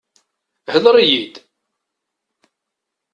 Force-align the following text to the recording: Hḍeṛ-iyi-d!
Hḍeṛ-iyi-d! 0.73 1.35